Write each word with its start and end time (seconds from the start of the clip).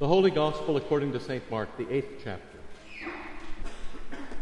The 0.00 0.08
Holy 0.08 0.30
Gospel 0.30 0.78
according 0.78 1.12
to 1.12 1.20
St. 1.20 1.42
Mark, 1.50 1.76
the 1.76 1.86
eighth 1.92 2.22
chapter. 2.24 2.58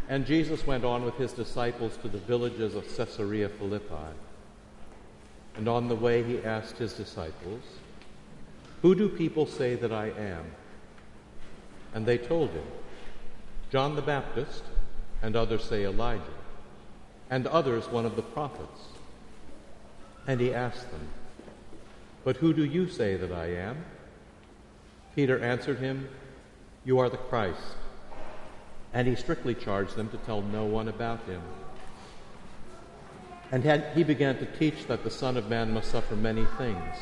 And 0.08 0.24
Jesus 0.24 0.64
went 0.64 0.84
on 0.84 1.04
with 1.04 1.16
his 1.16 1.32
disciples 1.32 1.96
to 2.02 2.08
the 2.08 2.18
villages 2.18 2.76
of 2.76 2.86
Caesarea 2.96 3.48
Philippi. 3.48 4.14
And 5.56 5.68
on 5.68 5.88
the 5.88 5.96
way 5.96 6.22
he 6.22 6.38
asked 6.44 6.78
his 6.78 6.92
disciples, 6.92 7.64
Who 8.82 8.94
do 8.94 9.08
people 9.08 9.46
say 9.46 9.74
that 9.74 9.90
I 9.90 10.10
am? 10.10 10.44
And 11.92 12.06
they 12.06 12.18
told 12.18 12.50
him, 12.50 12.66
John 13.72 13.96
the 13.96 14.02
Baptist, 14.02 14.62
and 15.22 15.34
others 15.34 15.64
say 15.64 15.82
Elijah, 15.82 16.22
and 17.30 17.48
others 17.48 17.88
one 17.88 18.06
of 18.06 18.14
the 18.14 18.22
prophets. 18.22 18.82
And 20.24 20.40
he 20.40 20.54
asked 20.54 20.88
them, 20.92 21.08
But 22.22 22.36
who 22.36 22.54
do 22.54 22.64
you 22.64 22.88
say 22.88 23.16
that 23.16 23.32
I 23.32 23.46
am? 23.54 23.84
Peter 25.14 25.38
answered 25.42 25.78
him, 25.78 26.08
You 26.84 26.98
are 26.98 27.08
the 27.08 27.16
Christ. 27.16 27.60
And 28.92 29.06
he 29.06 29.14
strictly 29.14 29.54
charged 29.54 29.96
them 29.96 30.08
to 30.10 30.16
tell 30.18 30.42
no 30.42 30.64
one 30.64 30.88
about 30.88 31.24
him. 31.24 31.42
And 33.50 33.64
had, 33.64 33.92
he 33.94 34.04
began 34.04 34.38
to 34.38 34.46
teach 34.46 34.86
that 34.86 35.04
the 35.04 35.10
Son 35.10 35.36
of 35.36 35.48
Man 35.48 35.72
must 35.72 35.90
suffer 35.90 36.16
many 36.16 36.44
things, 36.58 36.96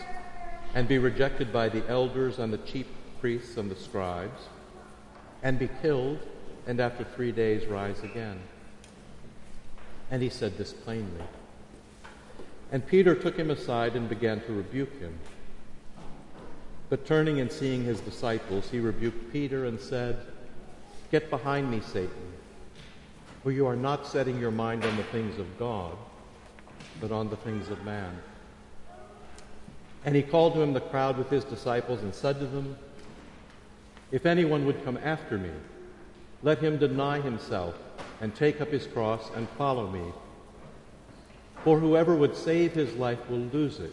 and 0.74 0.87
be 0.87 0.98
rejected 0.98 1.52
by 1.52 1.69
the 1.69 1.88
elders 1.88 2.38
and 2.38 2.52
the 2.52 2.59
chief 2.59 2.87
priests 3.20 3.56
and 3.56 3.70
the 3.70 3.77
scribes, 3.77 4.42
and 5.42 5.59
be 5.59 5.69
killed, 5.83 6.19
and 6.66 6.80
after 6.80 7.05
three 7.05 7.33
days 7.33 7.66
rise 7.66 8.00
again. 8.02 8.41
And 10.11 10.23
he 10.23 10.28
said 10.28 10.56
this 10.56 10.73
plainly. 10.73 11.25
And 12.70 12.86
Peter 12.86 13.14
took 13.14 13.36
him 13.36 13.50
aside 13.50 13.97
and 13.97 14.09
began 14.09 14.41
to 14.42 14.52
rebuke 14.52 15.00
him. 15.00 15.19
But 16.88 17.04
turning 17.04 17.40
and 17.40 17.50
seeing 17.50 17.84
his 17.84 18.00
disciples, 18.00 18.70
he 18.70 18.78
rebuked 18.78 19.32
Peter 19.32 19.64
and 19.64 19.80
said, 19.80 20.18
Get 21.10 21.30
behind 21.30 21.70
me, 21.70 21.80
Satan, 21.80 22.33
for 23.42 23.50
you 23.50 23.66
are 23.66 23.77
not 23.77 24.06
setting 24.06 24.38
your 24.38 24.50
mind 24.50 24.84
on 24.84 24.96
the 24.96 25.02
things 25.05 25.38
of 25.38 25.58
God, 25.58 25.96
but 27.00 27.11
on 27.11 27.28
the 27.28 27.36
things 27.36 27.70
of 27.70 27.84
man. 27.84 28.19
And 30.05 30.14
he 30.14 30.22
called 30.22 30.55
to 30.55 30.62
him 30.62 30.72
the 30.72 30.80
crowd 30.80 31.19
with 31.19 31.30
his 31.30 31.44
disciples 31.44 32.02
and 32.02 32.14
said 32.14 32.38
to 32.38 32.46
them, 32.46 32.77
If 34.12 34.24
anyone 34.24 34.64
would 34.66 34.84
come 34.84 34.98
after 35.02 35.36
me, 35.36 35.50
let 36.42 36.61
him 36.61 36.78
deny 36.78 37.20
himself 37.20 37.74
and 38.20 38.34
take 38.34 38.61
up 38.61 38.68
his 38.68 38.86
cross 38.86 39.30
and 39.34 39.48
follow 39.50 39.91
me. 39.91 40.12
For 41.64 41.80
whoever 41.80 42.14
would 42.14 42.36
save 42.36 42.72
his 42.72 42.94
life 42.94 43.28
will 43.28 43.39
lose 43.39 43.80
it, 43.80 43.92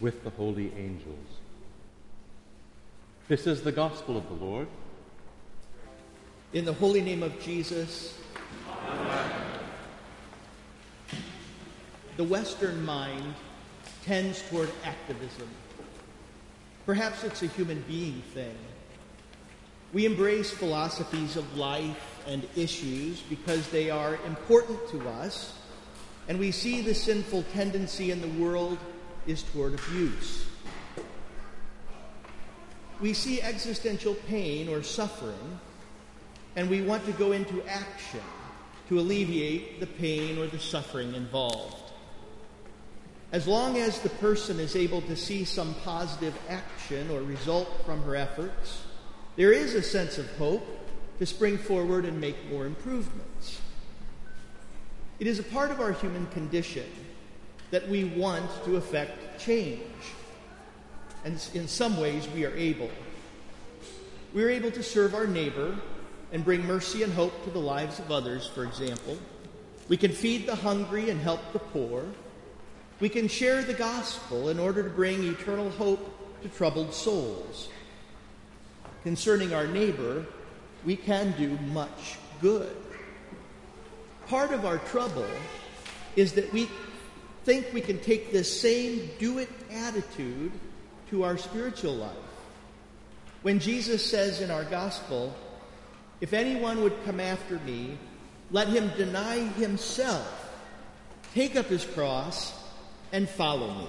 with 0.00 0.24
the 0.24 0.30
holy 0.30 0.72
angels. 0.76 1.26
This 3.28 3.46
is 3.46 3.62
the 3.62 3.72
gospel 3.72 4.16
of 4.16 4.26
the 4.28 4.44
Lord. 4.44 4.66
In 6.52 6.64
the 6.64 6.72
holy 6.72 7.00
name 7.00 7.22
of 7.22 7.38
Jesus, 7.40 8.18
Amen. 8.88 9.30
the 12.16 12.24
Western 12.24 12.84
mind 12.84 13.34
tends 14.04 14.42
toward 14.48 14.70
activism. 14.84 15.48
Perhaps 16.86 17.22
it's 17.22 17.42
a 17.42 17.46
human 17.46 17.84
being 17.86 18.22
thing. 18.34 18.56
We 19.92 20.06
embrace 20.06 20.50
philosophies 20.50 21.36
of 21.36 21.56
life 21.56 22.22
and 22.26 22.46
issues 22.56 23.20
because 23.20 23.68
they 23.68 23.90
are 23.90 24.18
important 24.26 24.88
to 24.90 25.08
us, 25.08 25.56
and 26.26 26.38
we 26.38 26.50
see 26.50 26.80
the 26.80 26.94
sinful 26.94 27.44
tendency 27.52 28.10
in 28.10 28.20
the 28.20 28.42
world 28.42 28.78
is 29.30 29.44
toward 29.44 29.74
abuse. 29.74 30.44
We 33.00 33.14
see 33.14 33.40
existential 33.40 34.14
pain 34.28 34.68
or 34.68 34.82
suffering 34.82 35.60
and 36.56 36.68
we 36.68 36.82
want 36.82 37.06
to 37.06 37.12
go 37.12 37.32
into 37.32 37.62
action 37.66 38.20
to 38.88 38.98
alleviate 38.98 39.78
the 39.78 39.86
pain 39.86 40.36
or 40.36 40.48
the 40.48 40.58
suffering 40.58 41.14
involved. 41.14 41.76
As 43.32 43.46
long 43.46 43.78
as 43.78 44.00
the 44.00 44.08
person 44.08 44.58
is 44.58 44.74
able 44.74 45.00
to 45.02 45.14
see 45.14 45.44
some 45.44 45.74
positive 45.84 46.36
action 46.48 47.08
or 47.10 47.22
result 47.22 47.68
from 47.86 48.02
her 48.02 48.16
efforts, 48.16 48.82
there 49.36 49.52
is 49.52 49.74
a 49.74 49.82
sense 49.82 50.18
of 50.18 50.28
hope 50.36 50.66
to 51.20 51.26
spring 51.26 51.56
forward 51.56 52.04
and 52.04 52.20
make 52.20 52.50
more 52.50 52.66
improvements. 52.66 53.60
It 55.20 55.28
is 55.28 55.38
a 55.38 55.44
part 55.44 55.70
of 55.70 55.80
our 55.80 55.92
human 55.92 56.26
condition 56.26 56.86
that 57.70 57.88
we 57.88 58.04
want 58.04 58.48
to 58.64 58.76
effect 58.76 59.40
change. 59.40 59.80
And 61.24 61.42
in 61.54 61.68
some 61.68 62.00
ways, 62.00 62.28
we 62.28 62.44
are 62.44 62.54
able. 62.54 62.90
We 64.32 64.44
are 64.44 64.50
able 64.50 64.70
to 64.72 64.82
serve 64.82 65.14
our 65.14 65.26
neighbor 65.26 65.76
and 66.32 66.44
bring 66.44 66.64
mercy 66.66 67.02
and 67.02 67.12
hope 67.12 67.44
to 67.44 67.50
the 67.50 67.58
lives 67.58 67.98
of 67.98 68.10
others, 68.10 68.46
for 68.46 68.64
example. 68.64 69.18
We 69.88 69.96
can 69.96 70.12
feed 70.12 70.46
the 70.46 70.54
hungry 70.54 71.10
and 71.10 71.20
help 71.20 71.40
the 71.52 71.58
poor. 71.58 72.04
We 73.00 73.08
can 73.08 73.28
share 73.28 73.62
the 73.62 73.74
gospel 73.74 74.48
in 74.48 74.58
order 74.58 74.82
to 74.82 74.90
bring 74.90 75.24
eternal 75.24 75.70
hope 75.70 76.42
to 76.42 76.48
troubled 76.48 76.94
souls. 76.94 77.68
Concerning 79.02 79.52
our 79.52 79.66
neighbor, 79.66 80.26
we 80.84 80.96
can 80.96 81.34
do 81.36 81.58
much 81.72 82.16
good. 82.40 82.76
Part 84.28 84.52
of 84.52 84.64
our 84.64 84.78
trouble 84.78 85.26
is 86.14 86.32
that 86.34 86.52
we 86.52 86.68
think 87.44 87.66
we 87.72 87.80
can 87.80 87.98
take 88.00 88.32
this 88.32 88.60
same 88.60 89.10
do 89.18 89.38
it 89.38 89.48
attitude 89.70 90.52
to 91.10 91.24
our 91.24 91.36
spiritual 91.36 91.94
life. 91.94 92.16
When 93.42 93.58
Jesus 93.58 94.04
says 94.04 94.40
in 94.40 94.50
our 94.50 94.64
gospel, 94.64 95.34
if 96.20 96.32
anyone 96.32 96.82
would 96.82 97.04
come 97.04 97.20
after 97.20 97.58
me, 97.60 97.96
let 98.50 98.68
him 98.68 98.90
deny 98.96 99.38
himself, 99.38 100.50
take 101.34 101.56
up 101.56 101.66
his 101.66 101.84
cross, 101.84 102.52
and 103.12 103.28
follow 103.28 103.72
me. 103.74 103.88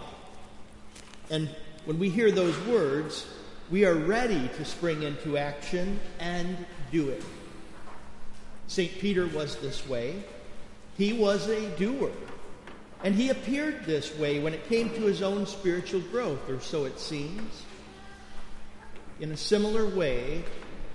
And 1.30 1.50
when 1.86 2.00
we 2.00 2.10
hear 2.10 2.32
those 2.32 2.58
words, 2.68 3.26
we 3.70 3.86
are 3.86 3.96
ready 3.96 4.50
to 4.58 4.66
spring 4.66 5.04
into 5.04 5.38
action 5.38 6.00
and 6.20 6.58
do 6.92 7.10
it. 7.10 7.24
St. 8.68 8.92
Peter 9.00 9.28
was 9.28 9.58
this 9.58 9.88
way. 9.88 10.24
He 10.98 11.14
was 11.14 11.48
a 11.50 11.70
doer. 11.78 12.12
And 13.04 13.16
he 13.16 13.30
appeared 13.30 13.86
this 13.86 14.16
way 14.18 14.40
when 14.40 14.54
it 14.54 14.68
came 14.70 14.90
to 14.90 15.02
his 15.02 15.22
own 15.22 15.46
spiritual 15.48 16.02
growth, 16.02 16.48
or 16.50 16.60
so 16.60 16.86
it 16.86 17.00
seems. 17.00 17.64
In 19.20 19.32
a 19.32 19.38
similar 19.38 19.88
way, 19.88 20.44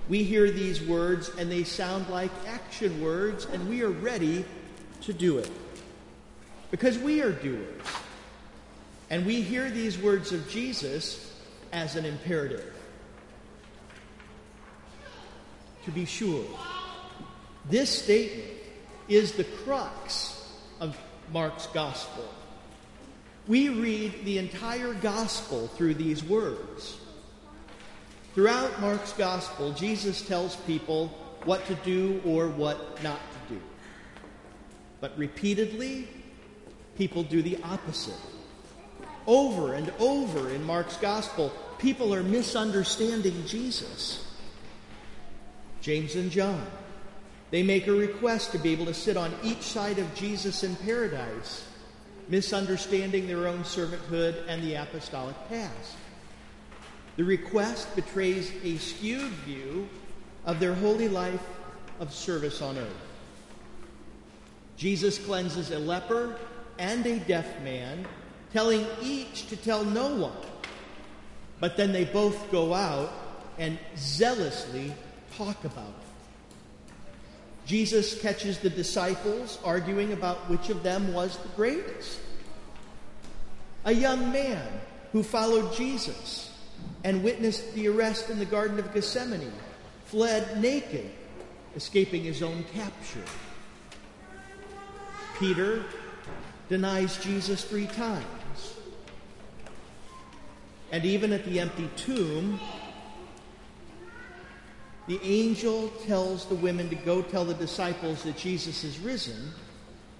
we 0.08 0.22
hear 0.22 0.50
these 0.50 0.80
words 0.82 1.30
and 1.36 1.50
they 1.50 1.64
sound 1.64 2.08
like 2.08 2.30
action 2.46 3.02
words, 3.02 3.46
and 3.46 3.68
we 3.68 3.82
are 3.82 3.90
ready 3.90 4.44
to 5.02 5.12
do 5.12 5.38
it. 5.38 5.50
Because 6.70 6.98
we 6.98 7.22
are 7.22 7.32
doers. 7.32 7.82
And 9.10 9.24
we 9.24 9.40
hear 9.40 9.70
these 9.70 9.98
words 9.98 10.32
of 10.32 10.48
Jesus 10.48 11.32
as 11.72 11.96
an 11.96 12.04
imperative. 12.04 12.72
To 15.84 15.90
be 15.92 16.04
sure, 16.04 16.44
this 17.70 18.02
statement 18.02 18.50
is 19.08 19.32
the 19.32 19.44
crux 19.44 20.52
of 20.80 20.96
Mark's 21.32 21.66
gospel. 21.68 22.28
We 23.46 23.68
read 23.68 24.24
the 24.24 24.38
entire 24.38 24.94
gospel 24.94 25.68
through 25.68 25.94
these 25.94 26.24
words. 26.24 26.98
Throughout 28.34 28.80
Mark's 28.80 29.12
gospel, 29.12 29.72
Jesus 29.72 30.20
tells 30.22 30.56
people 30.56 31.08
what 31.44 31.64
to 31.66 31.74
do 31.76 32.20
or 32.24 32.48
what 32.48 33.02
not 33.02 33.20
to 33.32 33.54
do. 33.54 33.60
But 35.00 35.16
repeatedly, 35.16 36.08
people 36.98 37.22
do 37.22 37.40
the 37.40 37.58
opposite. 37.62 38.14
Over 39.26 39.74
and 39.74 39.92
over 39.98 40.50
in 40.50 40.64
Mark's 40.64 40.96
gospel, 40.96 41.52
people 41.78 42.12
are 42.14 42.22
misunderstanding 42.22 43.46
Jesus. 43.46 44.26
James 45.80 46.16
and 46.16 46.30
John, 46.30 46.66
they 47.50 47.62
make 47.62 47.86
a 47.86 47.92
request 47.92 48.52
to 48.52 48.58
be 48.58 48.72
able 48.72 48.86
to 48.86 48.94
sit 48.94 49.16
on 49.16 49.32
each 49.42 49.62
side 49.62 49.98
of 49.98 50.14
Jesus 50.14 50.64
in 50.64 50.74
paradise, 50.76 51.66
misunderstanding 52.28 53.26
their 53.26 53.46
own 53.46 53.60
servanthood 53.60 54.42
and 54.48 54.62
the 54.62 54.74
apostolic 54.74 55.36
past. 55.48 55.96
The 57.16 57.24
request 57.24 57.94
betrays 57.94 58.52
a 58.62 58.76
skewed 58.78 59.32
view 59.44 59.88
of 60.44 60.60
their 60.60 60.74
holy 60.74 61.08
life 61.08 61.42
of 62.00 62.12
service 62.12 62.60
on 62.60 62.76
earth. 62.76 63.06
Jesus 64.76 65.18
cleanses 65.18 65.70
a 65.70 65.78
leper 65.78 66.36
and 66.78 67.06
a 67.06 67.18
deaf 67.20 67.62
man, 67.62 68.06
telling 68.52 68.86
each 69.00 69.48
to 69.48 69.56
tell 69.56 69.84
no 69.84 70.14
one. 70.14 70.36
But 71.58 71.76
then 71.76 71.92
they 71.92 72.04
both 72.04 72.50
go 72.50 72.74
out 72.74 73.10
and 73.58 73.78
zealously 73.96 74.92
talk 75.36 75.64
about 75.64 75.88
it. 75.88 76.05
Jesus 77.66 78.20
catches 78.20 78.58
the 78.58 78.70
disciples 78.70 79.58
arguing 79.64 80.12
about 80.12 80.48
which 80.48 80.70
of 80.70 80.84
them 80.84 81.12
was 81.12 81.36
the 81.36 81.48
greatest. 81.50 82.20
A 83.84 83.92
young 83.92 84.32
man 84.32 84.66
who 85.12 85.24
followed 85.24 85.74
Jesus 85.74 86.52
and 87.02 87.24
witnessed 87.24 87.74
the 87.74 87.88
arrest 87.88 88.30
in 88.30 88.38
the 88.38 88.44
Garden 88.44 88.78
of 88.78 88.94
Gethsemane 88.94 89.52
fled 90.04 90.60
naked, 90.62 91.10
escaping 91.74 92.22
his 92.22 92.42
own 92.42 92.64
capture. 92.72 93.24
Peter 95.38 95.84
denies 96.68 97.16
Jesus 97.18 97.64
three 97.64 97.86
times. 97.86 98.74
And 100.92 101.04
even 101.04 101.32
at 101.32 101.44
the 101.44 101.58
empty 101.58 101.90
tomb, 101.96 102.60
the 105.06 105.20
angel 105.22 105.88
tells 106.06 106.46
the 106.46 106.56
women 106.56 106.88
to 106.88 106.96
go 106.96 107.22
tell 107.22 107.44
the 107.44 107.54
disciples 107.54 108.24
that 108.24 108.36
Jesus 108.36 108.82
is 108.82 108.98
risen. 108.98 109.52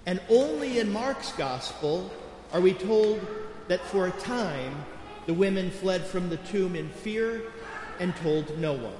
And 0.06 0.20
only 0.28 0.78
in 0.78 0.92
Mark's 0.92 1.32
gospel 1.32 2.10
are 2.52 2.60
we 2.60 2.72
told 2.72 3.26
that 3.66 3.80
for 3.86 4.06
a 4.06 4.12
time 4.12 4.84
the 5.26 5.34
women 5.34 5.70
fled 5.70 6.06
from 6.06 6.28
the 6.28 6.36
tomb 6.38 6.76
in 6.76 6.88
fear 6.88 7.42
and 7.98 8.14
told 8.16 8.56
no 8.58 8.74
one. 8.74 8.92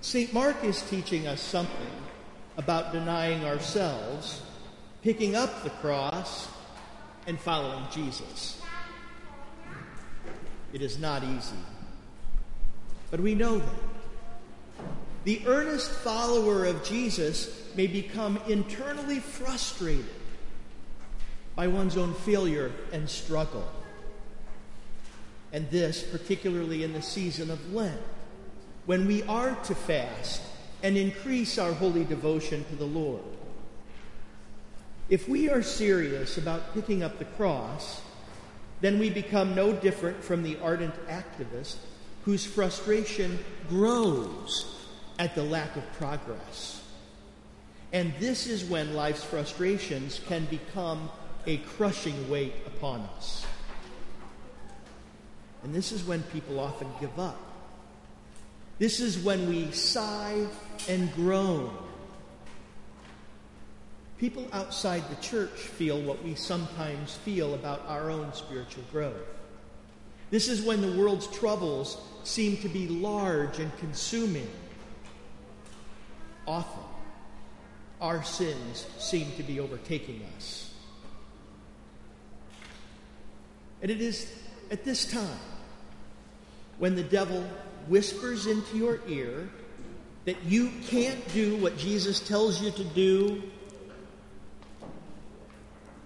St. 0.00 0.32
Mark 0.32 0.64
is 0.64 0.80
teaching 0.82 1.26
us 1.26 1.42
something 1.42 1.90
about 2.56 2.92
denying 2.92 3.44
ourselves, 3.44 4.40
picking 5.02 5.36
up 5.36 5.62
the 5.62 5.70
cross, 5.70 6.48
and 7.26 7.38
following 7.38 7.84
Jesus. 7.92 8.62
It 10.72 10.80
is 10.80 10.98
not 10.98 11.22
easy. 11.22 11.56
But 13.10 13.20
we 13.20 13.34
know 13.34 13.58
that. 13.58 13.68
The 15.24 15.42
earnest 15.46 15.90
follower 15.90 16.64
of 16.64 16.84
Jesus 16.84 17.70
may 17.74 17.86
become 17.86 18.38
internally 18.48 19.20
frustrated 19.20 20.06
by 21.54 21.66
one's 21.66 21.96
own 21.96 22.14
failure 22.14 22.72
and 22.92 23.08
struggle. 23.08 23.68
And 25.52 25.68
this, 25.70 26.02
particularly 26.02 26.84
in 26.84 26.92
the 26.92 27.02
season 27.02 27.50
of 27.50 27.72
Lent, 27.72 28.00
when 28.86 29.06
we 29.06 29.22
are 29.24 29.54
to 29.64 29.74
fast 29.74 30.40
and 30.82 30.96
increase 30.96 31.58
our 31.58 31.72
holy 31.72 32.04
devotion 32.04 32.64
to 32.64 32.76
the 32.76 32.86
Lord. 32.86 33.22
If 35.08 35.28
we 35.28 35.48
are 35.48 35.62
serious 35.62 36.38
about 36.38 36.74
picking 36.74 37.02
up 37.02 37.18
the 37.18 37.24
cross, 37.24 38.00
then 38.80 38.98
we 38.98 39.10
become 39.10 39.54
no 39.54 39.72
different 39.72 40.22
from 40.22 40.42
the 40.42 40.58
ardent 40.62 40.94
activist 41.08 41.76
whose 42.28 42.44
frustration 42.44 43.38
grows 43.70 44.66
at 45.18 45.34
the 45.34 45.42
lack 45.42 45.74
of 45.76 45.92
progress. 45.94 46.84
And 47.94 48.12
this 48.20 48.46
is 48.46 48.66
when 48.66 48.94
life's 48.94 49.24
frustrations 49.24 50.20
can 50.28 50.44
become 50.44 51.08
a 51.46 51.56
crushing 51.56 52.28
weight 52.28 52.52
upon 52.66 53.00
us. 53.16 53.46
And 55.62 55.74
this 55.74 55.90
is 55.90 56.04
when 56.04 56.22
people 56.24 56.60
often 56.60 56.88
give 57.00 57.18
up. 57.18 57.40
This 58.78 59.00
is 59.00 59.18
when 59.20 59.48
we 59.48 59.72
sigh 59.72 60.48
and 60.86 61.10
groan. 61.14 61.74
People 64.18 64.46
outside 64.52 65.02
the 65.08 65.22
church 65.22 65.48
feel 65.48 65.98
what 66.02 66.22
we 66.22 66.34
sometimes 66.34 67.14
feel 67.14 67.54
about 67.54 67.86
our 67.88 68.10
own 68.10 68.34
spiritual 68.34 68.84
growth. 68.92 69.16
This 70.30 70.48
is 70.48 70.62
when 70.62 70.82
the 70.82 70.92
world's 71.00 71.26
troubles 71.28 71.98
seem 72.24 72.58
to 72.58 72.68
be 72.68 72.86
large 72.88 73.58
and 73.58 73.76
consuming. 73.78 74.48
Often, 76.46 76.84
our 78.00 78.22
sins 78.22 78.86
seem 78.98 79.32
to 79.36 79.42
be 79.42 79.60
overtaking 79.60 80.22
us. 80.36 80.72
And 83.80 83.90
it 83.90 84.00
is 84.00 84.30
at 84.70 84.84
this 84.84 85.10
time 85.10 85.38
when 86.78 86.94
the 86.94 87.02
devil 87.02 87.44
whispers 87.86 88.46
into 88.46 88.76
your 88.76 89.00
ear 89.08 89.48
that 90.24 90.42
you 90.44 90.70
can't 90.88 91.26
do 91.32 91.56
what 91.56 91.78
Jesus 91.78 92.20
tells 92.20 92.60
you 92.60 92.70
to 92.72 92.84
do, 92.84 93.42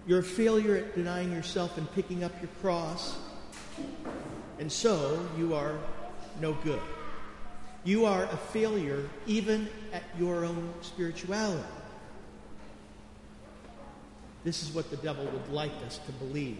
your 0.07 0.23
failure 0.23 0.77
at 0.77 0.95
denying 0.95 1.33
yourself 1.33 1.77
and 1.77 1.91
picking 1.93 2.23
up 2.23 2.33
your 2.41 2.51
cross, 2.61 3.17
and 4.63 4.71
so 4.71 5.19
you 5.37 5.57
are 5.57 5.77
no 6.41 6.53
good. 6.53 6.81
You 7.83 8.05
are 8.05 8.23
a 8.23 8.37
failure 8.37 9.11
even 9.27 9.69
at 9.93 10.05
your 10.17 10.45
own 10.45 10.73
spirituality. 10.83 11.65
This 14.45 14.63
is 14.63 14.73
what 14.73 14.89
the 14.89 14.99
devil 14.99 15.25
would 15.25 15.49
like 15.49 15.73
us 15.85 15.99
to 16.07 16.13
believe. 16.13 16.59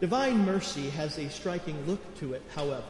Divine 0.00 0.44
mercy 0.44 0.90
has 0.90 1.16
a 1.16 1.30
striking 1.30 1.86
look 1.86 2.18
to 2.18 2.32
it, 2.32 2.42
however. 2.56 2.82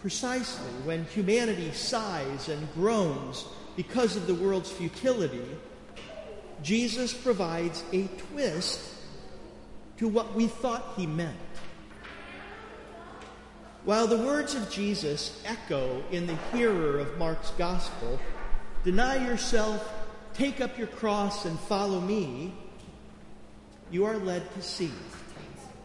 Precisely 0.00 0.72
when 0.84 1.04
humanity 1.04 1.70
sighs 1.72 2.48
and 2.48 2.66
groans 2.72 3.44
because 3.76 4.16
of 4.16 4.26
the 4.26 4.34
world's 4.34 4.70
futility, 4.72 5.44
Jesus 6.62 7.12
provides 7.12 7.84
a 7.92 8.06
twist 8.32 8.80
to 10.00 10.08
what 10.08 10.34
we 10.34 10.46
thought 10.46 10.94
he 10.96 11.06
meant. 11.06 11.36
While 13.84 14.06
the 14.06 14.16
words 14.16 14.54
of 14.54 14.70
Jesus 14.70 15.42
echo 15.44 16.02
in 16.10 16.26
the 16.26 16.38
hearer 16.54 16.98
of 16.98 17.18
Mark's 17.18 17.50
gospel, 17.58 18.18
deny 18.82 19.22
yourself, 19.26 19.92
take 20.32 20.62
up 20.62 20.78
your 20.78 20.86
cross, 20.86 21.44
and 21.44 21.60
follow 21.60 22.00
me, 22.00 22.54
you 23.90 24.06
are 24.06 24.16
led 24.16 24.50
to 24.54 24.62
see 24.62 24.90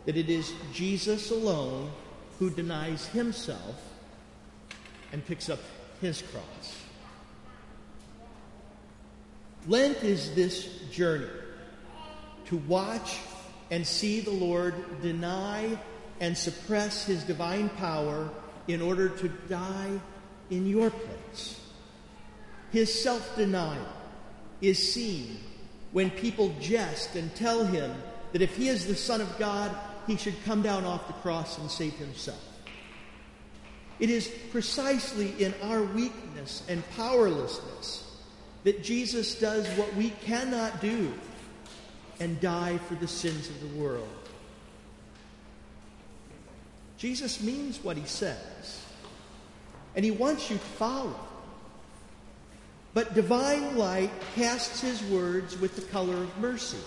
that 0.06 0.15
it 0.15 0.29
is 0.29 0.53
Jesus 0.71 1.29
alone 1.29 1.91
who 2.39 2.50
denies 2.50 3.07
himself 3.07 3.81
and 5.12 5.25
picks 5.25 5.50
up 5.50 5.60
his 6.00 6.22
cross. 6.22 6.79
Lent 9.67 10.01
is 10.05 10.34
this 10.36 10.67
journey 10.89 11.27
to 12.45 12.55
watch 12.60 13.19
and 13.72 13.86
see 13.86 14.19
the 14.19 14.31
Lord 14.31 15.01
deny 15.01 15.77
and 16.19 16.38
suppress 16.38 17.05
his 17.05 17.24
divine 17.24 17.69
power 17.69 18.29
in 18.67 18.81
order 18.81 19.10
to 19.10 19.29
die 19.50 20.00
in 20.50 20.67
your 20.67 20.89
place. 20.89 21.60
His 22.72 22.93
self 22.93 23.36
denial 23.36 23.88
is 24.62 24.93
seen 24.93 25.39
when 25.91 26.10
people 26.10 26.53
jest 26.60 27.15
and 27.15 27.34
tell 27.36 27.65
him 27.65 27.93
that 28.31 28.41
if 28.41 28.55
he 28.55 28.67
is 28.67 28.86
the 28.86 28.95
Son 28.95 29.22
of 29.22 29.38
God, 29.38 29.75
he 30.07 30.17
should 30.17 30.36
come 30.43 30.62
down 30.62 30.84
off 30.84 31.07
the 31.07 31.13
cross 31.13 31.57
and 31.57 31.69
save 31.69 31.93
himself. 31.93 32.43
It 34.00 34.10
is 34.10 34.29
precisely 34.51 35.34
in 35.41 35.53
our 35.63 35.84
weakness 35.84 36.63
and 36.67 36.88
powerlessness 36.91 38.03
that 38.65 38.84
Jesus 38.84 39.36
does 39.36 39.65
what 39.77 39.93
we 39.95 40.10
cannot 40.10 40.81
do 40.81 41.13
and 42.19 42.39
die 42.39 42.77
for 42.77 42.95
the 42.95 43.07
sins 43.07 43.50
of 43.50 43.60
the 43.62 43.79
world. 43.79 44.07
Jesus 46.98 47.41
means 47.41 47.84
what 47.84 47.98
he 47.98 48.05
says, 48.05 48.81
and 49.95 50.05
he 50.05 50.12
wants 50.12 50.50
you 50.50 50.57
to 50.57 50.63
follow. 50.63 51.19
But 52.93 53.13
divine 53.13 53.77
light 53.77 54.12
casts 54.36 54.79
his 54.79 55.03
words 55.03 55.60
with 55.60 55.75
the 55.75 55.81
color 55.81 56.15
of 56.15 56.38
mercy. 56.39 56.77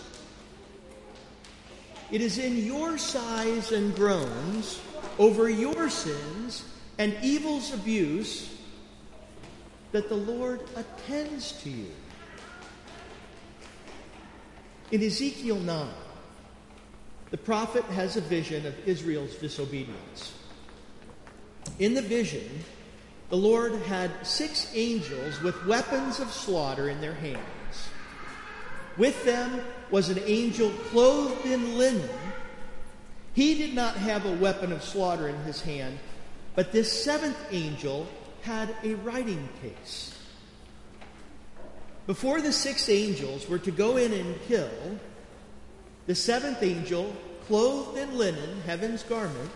It 2.10 2.22
is 2.22 2.38
in 2.38 2.56
your 2.56 2.96
sighs 2.96 3.72
and 3.72 3.94
groans 3.94 4.80
over 5.18 5.50
your 5.50 5.90
sins 5.90 6.64
and 6.96 7.14
evil's 7.22 7.74
abuse 7.74 8.54
that 9.92 10.08
the 10.08 10.16
Lord 10.16 10.60
attends 10.74 11.52
to 11.62 11.70
you. 11.70 11.90
In 14.90 15.02
Ezekiel 15.02 15.58
9, 15.60 15.86
the 17.30 17.36
prophet 17.36 17.84
has 17.84 18.16
a 18.16 18.22
vision 18.22 18.64
of 18.64 18.88
Israel's 18.88 19.34
disobedience. 19.34 20.32
In 21.78 21.92
the 21.92 22.00
vision, 22.00 22.64
the 23.28 23.36
Lord 23.36 23.74
had 23.82 24.10
six 24.26 24.72
angels 24.74 25.42
with 25.42 25.66
weapons 25.66 26.20
of 26.20 26.32
slaughter 26.32 26.88
in 26.88 27.02
their 27.02 27.12
hands. 27.12 27.88
With 28.96 29.22
them 29.26 29.60
was 29.90 30.08
an 30.08 30.20
angel 30.24 30.70
clothed 30.90 31.44
in 31.44 31.76
linen, 31.76 32.08
He 33.34 33.54
did 33.54 33.74
not 33.74 33.94
have 33.96 34.24
a 34.24 34.36
weapon 34.36 34.72
of 34.72 34.82
slaughter 34.82 35.28
in 35.28 35.36
his 35.42 35.60
hand, 35.60 35.98
but 36.54 36.72
this 36.72 36.90
seventh 37.04 37.38
angel 37.50 38.08
had 38.40 38.74
a 38.82 38.94
writing 38.94 39.48
case. 39.60 40.17
Before 42.08 42.40
the 42.40 42.54
six 42.54 42.88
angels 42.88 43.46
were 43.50 43.58
to 43.58 43.70
go 43.70 43.98
in 43.98 44.14
and 44.14 44.34
kill, 44.48 44.70
the 46.06 46.14
seventh 46.14 46.62
angel, 46.62 47.14
clothed 47.46 47.98
in 47.98 48.16
linen, 48.16 48.62
heaven's 48.62 49.02
garment, 49.02 49.50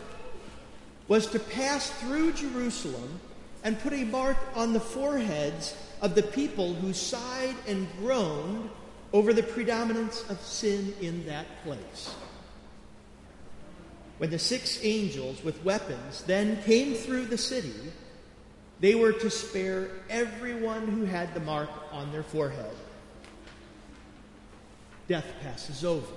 was 1.09 1.27
to 1.29 1.39
pass 1.39 1.89
through 1.93 2.35
Jerusalem 2.35 3.21
and 3.65 3.81
put 3.81 3.95
a 3.95 4.05
mark 4.05 4.37
on 4.55 4.75
the 4.75 4.81
foreheads 4.81 5.75
of 6.03 6.15
the 6.15 6.23
people 6.23 6.75
who 6.75 6.93
sighed 6.93 7.57
and 7.67 7.89
groaned 7.99 8.69
over 9.15 9.33
the 9.33 9.43
predominance 9.43 10.23
of 10.29 10.39
sin 10.43 10.93
in 11.01 11.25
that 11.25 11.47
place. 11.65 12.15
When 14.19 14.29
the 14.29 14.39
six 14.39 14.79
angels 14.83 15.43
with 15.43 15.65
weapons 15.65 16.23
then 16.27 16.63
came 16.65 16.93
through 16.93 17.27
the 17.27 17.39
city, 17.39 17.73
they 18.83 18.97
were 18.97 19.13
to 19.13 19.31
spare 19.31 19.91
everyone 20.11 20.89
who 20.89 21.05
had 21.05 21.33
the 21.35 21.41
mark 21.41 21.71
on 21.93 22.11
their 22.11 22.25
forehead. 22.25 22.75
Death 25.07 25.25
passes 25.41 25.85
over. 25.85 26.13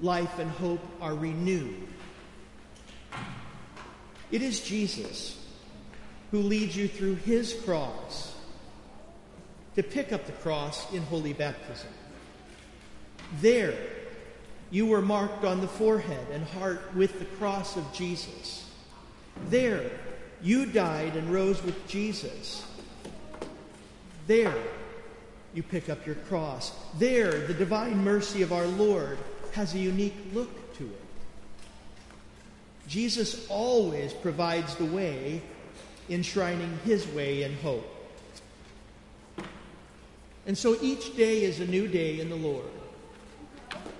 Life 0.00 0.38
and 0.38 0.50
hope 0.50 0.80
are 1.02 1.14
renewed. 1.14 1.86
It 4.32 4.40
is 4.40 4.60
Jesus 4.60 5.38
who 6.30 6.38
leads 6.38 6.74
you 6.74 6.88
through 6.88 7.16
his 7.16 7.52
cross 7.52 8.34
to 9.76 9.82
pick 9.82 10.12
up 10.12 10.24
the 10.24 10.32
cross 10.32 10.90
in 10.94 11.02
holy 11.02 11.34
baptism. 11.34 11.90
There, 13.42 13.74
you 14.70 14.86
were 14.86 15.02
marked 15.02 15.44
on 15.44 15.60
the 15.60 15.68
forehead 15.68 16.26
and 16.32 16.42
heart 16.42 16.80
with 16.94 17.18
the 17.18 17.26
cross 17.26 17.76
of 17.76 17.92
Jesus. 17.92 18.66
There, 19.50 19.90
you 20.42 20.66
died 20.66 21.16
and 21.16 21.30
rose 21.30 21.62
with 21.62 21.86
Jesus. 21.88 22.64
There, 24.26 24.54
you 25.54 25.62
pick 25.62 25.88
up 25.88 26.06
your 26.06 26.14
cross. 26.14 26.72
There, 26.98 27.46
the 27.46 27.54
divine 27.54 28.04
mercy 28.04 28.42
of 28.42 28.52
our 28.52 28.66
Lord 28.66 29.18
has 29.52 29.74
a 29.74 29.78
unique 29.78 30.16
look 30.32 30.74
to 30.78 30.84
it. 30.84 31.02
Jesus 32.86 33.46
always 33.48 34.12
provides 34.12 34.74
the 34.76 34.84
way, 34.84 35.42
enshrining 36.08 36.78
his 36.84 37.06
way 37.08 37.42
in 37.42 37.54
hope. 37.58 37.86
And 40.46 40.56
so 40.56 40.76
each 40.80 41.16
day 41.16 41.42
is 41.42 41.60
a 41.60 41.66
new 41.66 41.86
day 41.86 42.20
in 42.20 42.30
the 42.30 42.36
Lord. 42.36 42.64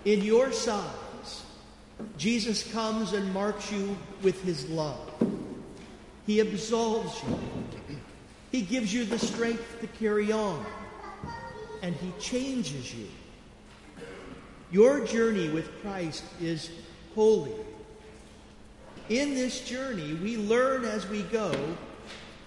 In 0.04 0.22
your 0.22 0.50
signs, 0.52 1.44
Jesus 2.16 2.70
comes 2.72 3.12
and 3.12 3.32
marks 3.32 3.70
you 3.70 3.96
with 4.22 4.42
his 4.42 4.68
love. 4.70 5.09
He 6.30 6.38
absolves 6.38 7.20
you. 7.26 7.98
He 8.52 8.62
gives 8.62 8.94
you 8.94 9.04
the 9.04 9.18
strength 9.18 9.80
to 9.80 9.88
carry 9.88 10.30
on. 10.30 10.64
And 11.82 11.92
he 11.96 12.12
changes 12.20 12.94
you. 12.94 13.08
Your 14.70 15.04
journey 15.04 15.48
with 15.48 15.68
Christ 15.82 16.22
is 16.40 16.70
holy. 17.16 17.50
In 19.08 19.34
this 19.34 19.62
journey, 19.62 20.14
we 20.22 20.36
learn 20.36 20.84
as 20.84 21.04
we 21.08 21.22
go, 21.22 21.52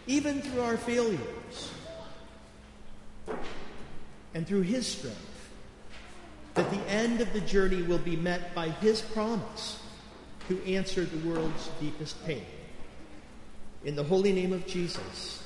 even 0.07 0.41
through 0.41 0.61
our 0.61 0.77
failures 0.77 1.69
and 4.33 4.47
through 4.47 4.61
his 4.61 4.87
strength, 4.87 5.49
that 6.53 6.71
the 6.71 6.89
end 6.89 7.19
of 7.19 7.33
the 7.33 7.41
journey 7.41 7.81
will 7.81 7.99
be 7.99 8.15
met 8.15 8.55
by 8.55 8.69
his 8.69 9.01
promise 9.01 9.77
to 10.47 10.73
answer 10.73 11.03
the 11.03 11.27
world's 11.27 11.69
deepest 11.81 12.25
pain. 12.25 12.45
In 13.85 13.97
the 13.97 14.03
holy 14.03 14.31
name 14.31 14.53
of 14.53 14.65
Jesus, 14.65 15.42